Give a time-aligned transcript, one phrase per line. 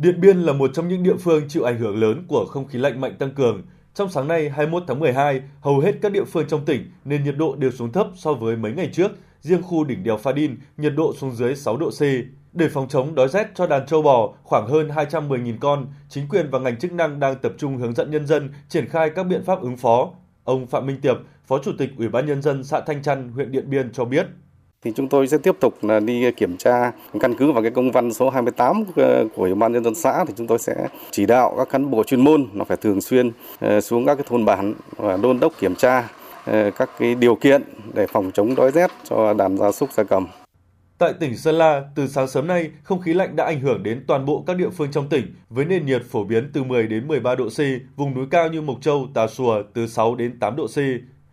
[0.00, 2.78] Điện Biên là một trong những địa phương chịu ảnh hưởng lớn của không khí
[2.78, 3.62] lạnh mạnh tăng cường.
[3.94, 7.34] Trong sáng nay 21 tháng 12, hầu hết các địa phương trong tỉnh nên nhiệt
[7.36, 9.10] độ đều xuống thấp so với mấy ngày trước.
[9.40, 12.00] Riêng khu đỉnh đèo Pha Đin, nhiệt độ xuống dưới 6 độ C.
[12.52, 16.50] Để phòng chống đói rét cho đàn trâu bò khoảng hơn 210.000 con, chính quyền
[16.50, 19.44] và ngành chức năng đang tập trung hướng dẫn nhân dân triển khai các biện
[19.44, 20.10] pháp ứng phó.
[20.44, 23.52] Ông Phạm Minh Tiệp, Phó Chủ tịch Ủy ban Nhân dân xã Thanh Trăn, huyện
[23.52, 24.26] Điện Biên cho biết
[24.84, 27.92] thì chúng tôi sẽ tiếp tục là đi kiểm tra căn cứ vào cái công
[27.92, 31.26] văn số 28 ờ, của Ủy ban nhân dân xã thì chúng tôi sẽ chỉ
[31.26, 33.30] đạo các cán bộ chuyên môn nó phải thường xuyên
[33.60, 36.08] ờ, xuống các cái thôn bản và đôn đốc kiểm tra
[36.44, 37.62] ờ, các cái điều kiện
[37.94, 40.26] để phòng chống đói rét cho đàn gia súc gia cầm.
[40.98, 44.04] Tại tỉnh Sơn La, từ sáng sớm nay, không khí lạnh đã ảnh hưởng đến
[44.06, 47.08] toàn bộ các địa phương trong tỉnh với nền nhiệt phổ biến từ 10 đến
[47.08, 47.58] 13 độ C,
[47.96, 50.76] vùng núi cao như Mộc Châu, Tà Xùa từ 6 đến 8 độ C.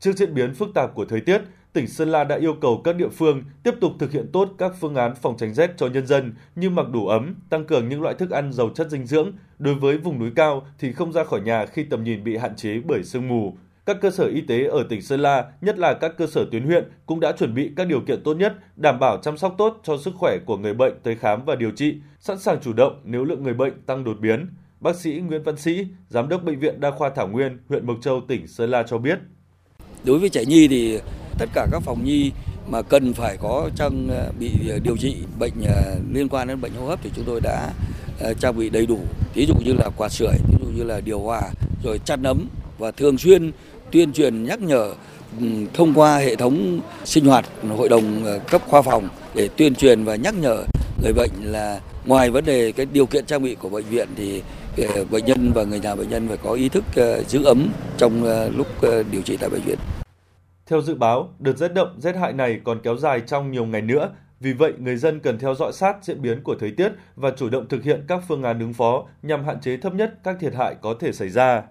[0.00, 1.42] Trước diễn biến phức tạp của thời tiết,
[1.76, 4.72] tỉnh Sơn La đã yêu cầu các địa phương tiếp tục thực hiện tốt các
[4.80, 8.02] phương án phòng tránh rét cho nhân dân như mặc đủ ấm, tăng cường những
[8.02, 9.32] loại thức ăn giàu chất dinh dưỡng.
[9.58, 12.56] Đối với vùng núi cao thì không ra khỏi nhà khi tầm nhìn bị hạn
[12.56, 13.56] chế bởi sương mù.
[13.86, 16.66] Các cơ sở y tế ở tỉnh Sơn La, nhất là các cơ sở tuyến
[16.66, 19.80] huyện, cũng đã chuẩn bị các điều kiện tốt nhất, đảm bảo chăm sóc tốt
[19.82, 23.00] cho sức khỏe của người bệnh tới khám và điều trị, sẵn sàng chủ động
[23.04, 24.46] nếu lượng người bệnh tăng đột biến.
[24.80, 27.96] Bác sĩ Nguyễn Văn Sĩ, Giám đốc Bệnh viện Đa khoa Thảo Nguyên, huyện Mộc
[28.00, 29.18] Châu, tỉnh Sơn La cho biết.
[30.04, 31.00] Đối với trẻ nhi thì
[31.38, 32.32] tất cả các phòng nhi
[32.68, 36.60] mà cần phải có trang ờ, bị ờ, điều trị bệnh ờ, liên quan đến
[36.60, 37.70] bệnh hô hấp thì chúng tôi đã
[38.40, 38.98] trang bị đầy đủ
[39.34, 41.42] ví dụ như là quạt sưởi ví dụ như là điều hòa,
[41.84, 42.48] rồi chăn ấm
[42.78, 43.52] và thường xuyên
[43.90, 44.94] tuyên truyền nhắc nhở
[45.74, 47.44] thông qua hệ thống sinh hoạt
[47.76, 50.64] hội đồng cấp khoa phòng để tuyên truyền và nhắc nhở
[51.02, 54.42] người bệnh là ngoài vấn đề cái điều kiện trang bị của bệnh viện thì
[55.10, 56.84] bệnh nhân và người nhà bệnh nhân phải có ý thức
[57.28, 58.24] giữ ấm trong
[58.56, 58.66] lúc
[59.10, 59.78] điều trị tại bệnh viện.
[60.66, 63.82] Theo dự báo, đợt rét đậm, rét hại này còn kéo dài trong nhiều ngày
[63.82, 64.10] nữa.
[64.40, 67.48] Vì vậy, người dân cần theo dõi sát diễn biến của thời tiết và chủ
[67.48, 70.54] động thực hiện các phương án ứng phó nhằm hạn chế thấp nhất các thiệt
[70.54, 71.62] hại có thể xảy ra.